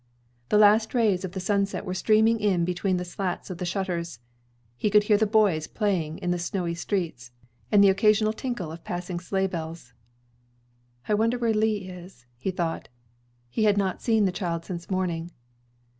The 0.49 0.57
last 0.57 0.95
rays 0.95 1.23
of 1.23 1.33
the 1.33 1.39
sunset 1.39 1.85
were 1.85 1.93
streaming 1.93 2.39
in 2.39 2.65
between 2.65 2.97
the 2.97 3.05
slats 3.05 3.51
of 3.51 3.59
the 3.59 3.67
shutters. 3.67 4.17
He 4.75 4.89
could 4.89 5.03
hear 5.03 5.17
the 5.17 5.27
boys 5.27 5.67
playing 5.67 6.17
in 6.17 6.31
the 6.31 6.39
snowy 6.39 6.73
streets, 6.73 7.31
and 7.71 7.83
the 7.83 7.89
occasional 7.89 8.33
tinkle 8.33 8.71
of 8.71 8.83
passing 8.83 9.19
sleighbells. 9.19 9.93
"I 11.07 11.13
wonder 11.13 11.37
where 11.37 11.53
Lee 11.53 11.87
is," 11.87 12.25
he 12.35 12.49
thought. 12.49 12.89
He 13.47 13.65
had 13.65 13.77
not 13.77 14.01
seen 14.01 14.25
the 14.25 14.31
child 14.31 14.65
since 14.65 14.89
morning. 14.89 15.29